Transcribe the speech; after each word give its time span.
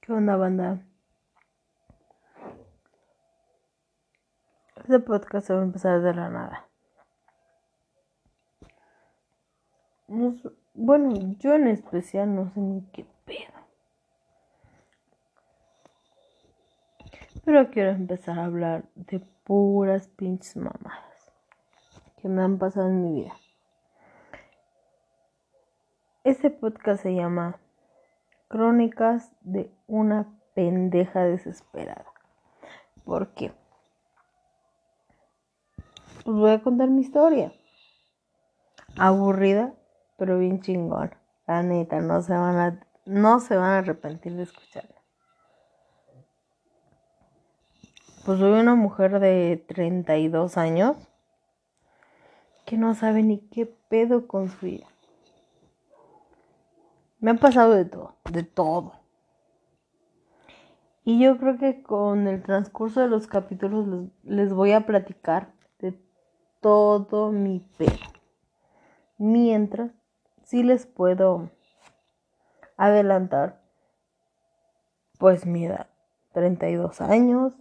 ¿Qué 0.00 0.12
onda, 0.12 0.36
banda? 0.36 0.82
Este 4.76 4.98
podcast 4.98 5.46
se 5.46 5.54
va 5.54 5.60
a 5.60 5.64
empezar 5.64 6.00
de 6.00 6.14
la 6.14 6.30
nada. 6.30 6.68
No 10.08 10.34
bueno, 10.72 11.34
yo 11.38 11.54
en 11.54 11.68
especial 11.68 12.34
no 12.34 12.50
sé 12.54 12.60
ni 12.60 12.80
qué 12.92 13.04
pedo. 13.26 13.52
Pero 17.44 17.70
quiero 17.70 17.90
empezar 17.90 18.38
a 18.38 18.46
hablar 18.46 18.84
de 18.94 19.20
puras 19.44 20.08
pinches 20.08 20.56
mamadas 20.56 21.30
que 22.16 22.28
me 22.28 22.42
han 22.42 22.58
pasado 22.58 22.88
en 22.88 23.02
mi 23.04 23.20
vida. 23.20 23.34
Este 26.24 26.50
podcast 26.50 27.02
se 27.02 27.14
llama 27.14 27.58
Crónicas 28.50 29.30
de 29.42 29.72
una 29.86 30.26
pendeja 30.54 31.22
desesperada. 31.22 32.04
¿Por 33.04 33.32
qué? 33.32 33.52
Pues 36.24 36.36
voy 36.36 36.50
a 36.50 36.60
contar 36.60 36.88
mi 36.88 37.02
historia. 37.02 37.52
Aburrida, 38.98 39.72
pero 40.18 40.36
bien 40.36 40.60
chingón. 40.60 41.14
La 41.46 41.62
neta, 41.62 42.00
no 42.00 42.22
se 42.22 42.32
van 42.32 42.58
a, 42.58 42.80
no 43.04 43.38
se 43.38 43.56
van 43.56 43.70
a 43.70 43.78
arrepentir 43.78 44.34
de 44.34 44.42
escucharla. 44.42 45.00
Pues 48.24 48.40
soy 48.40 48.58
una 48.58 48.74
mujer 48.74 49.20
de 49.20 49.64
32 49.68 50.58
años 50.58 50.96
que 52.66 52.76
no 52.76 52.96
sabe 52.96 53.22
ni 53.22 53.38
qué 53.38 53.66
pedo 53.66 54.26
con 54.26 54.48
su 54.48 54.66
vida. 54.66 54.88
Me 57.20 57.32
ha 57.32 57.34
pasado 57.34 57.74
de 57.74 57.84
todo, 57.84 58.16
de 58.30 58.42
todo. 58.42 58.92
Y 61.04 61.18
yo 61.18 61.38
creo 61.38 61.58
que 61.58 61.82
con 61.82 62.28
el 62.28 62.42
transcurso 62.42 63.00
de 63.00 63.08
los 63.08 63.26
capítulos 63.26 64.10
les, 64.22 64.52
voy 64.52 64.72
a 64.72 64.86
platicar 64.86 65.52
de 65.78 65.98
todo 66.60 67.32
mi 67.32 67.60
pedo. 67.78 67.98
Mientras, 69.18 69.90
sí 70.44 70.62
les 70.62 70.86
puedo 70.86 71.50
adelantar, 72.76 73.60
pues 75.18 75.46
mi 75.46 75.66
edad, 75.66 75.88
32 76.32 77.00
años. 77.00 77.54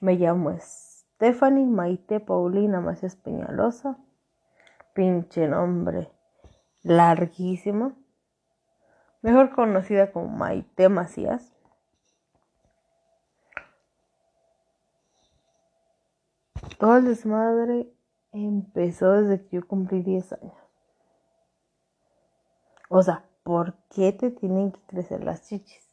Me 0.00 0.16
llamo 0.16 0.54
Stephanie 0.60 1.66
Maite 1.66 2.20
Paulina 2.20 2.80
Macías 2.80 3.16
Peñalosa. 3.16 3.98
Pinche 4.94 5.48
nombre 5.48 6.10
larguísimo. 6.82 8.03
Mejor 9.24 9.54
conocida 9.54 10.12
como 10.12 10.28
Maite 10.28 10.90
Macías. 10.90 11.50
Todo 16.78 17.00
desmadre 17.00 17.90
empezó 18.32 19.12
desde 19.12 19.42
que 19.46 19.56
yo 19.56 19.66
cumplí 19.66 20.02
10 20.02 20.30
años. 20.34 20.52
O 22.90 23.02
sea, 23.02 23.24
¿por 23.44 23.78
qué 23.88 24.12
te 24.12 24.30
tienen 24.30 24.72
que 24.72 24.80
crecer 24.82 25.24
las 25.24 25.48
chichis? 25.48 25.88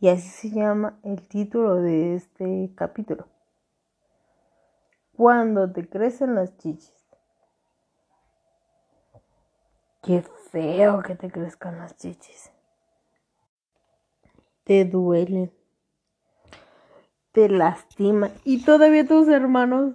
Y 0.00 0.10
así 0.10 0.28
se 0.28 0.50
llama 0.50 1.00
el 1.02 1.26
título 1.26 1.76
de 1.76 2.14
este 2.14 2.74
capítulo. 2.74 3.26
Cuando 5.16 5.72
te 5.72 5.88
crecen 5.88 6.34
las 6.34 6.58
chichis. 6.58 7.07
Qué 10.02 10.22
feo 10.50 11.02
que 11.02 11.14
te 11.14 11.30
crezcan 11.30 11.78
las 11.78 11.96
chichis. 11.96 12.50
Te 14.64 14.84
duelen. 14.84 15.52
Te 17.32 17.48
lastima. 17.48 18.30
Y 18.44 18.64
todavía 18.64 19.06
tus 19.06 19.28
hermanos 19.28 19.94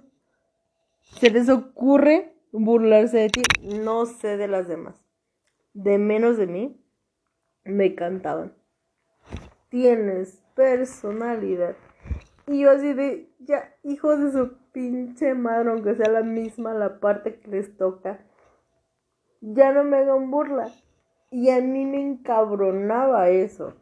se 1.00 1.30
les 1.30 1.48
ocurre 1.48 2.34
burlarse 2.52 3.18
de 3.18 3.30
ti. 3.30 3.42
No 3.62 4.06
sé 4.06 4.36
de 4.36 4.48
las 4.48 4.68
demás. 4.68 4.94
De 5.72 5.98
menos 5.98 6.36
de 6.36 6.46
mí, 6.46 6.80
me 7.64 7.94
cantaban. 7.94 8.52
Tienes 9.70 10.40
personalidad. 10.54 11.76
Y 12.46 12.60
yo 12.60 12.70
así 12.70 12.92
de, 12.92 13.28
ya, 13.40 13.74
hijos 13.82 14.20
de 14.20 14.32
su 14.32 14.52
pinche 14.72 15.34
madre, 15.34 15.70
aunque 15.70 15.94
sea 15.94 16.10
la 16.10 16.22
misma 16.22 16.74
la 16.74 17.00
parte 17.00 17.40
que 17.40 17.50
les 17.50 17.76
toca, 17.76 18.20
ya 19.52 19.72
no 19.72 19.84
me 19.84 19.98
hagan 19.98 20.30
burla. 20.30 20.70
Y 21.30 21.50
a 21.50 21.60
mí 21.60 21.84
me 21.84 22.00
encabronaba 22.00 23.28
eso. 23.28 23.74